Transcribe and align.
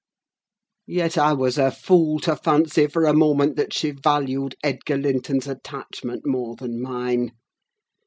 Yet 0.87 1.15
I 1.15 1.33
was 1.33 1.59
a 1.59 1.69
fool 1.69 2.19
to 2.21 2.35
fancy 2.35 2.87
for 2.87 3.05
a 3.05 3.13
moment 3.13 3.55
that 3.57 3.71
she 3.71 3.91
valued 3.91 4.55
Edgar 4.63 4.97
Linton's 4.97 5.45
attachment 5.47 6.25
more 6.25 6.55
than 6.55 6.81
mine. 6.81 7.33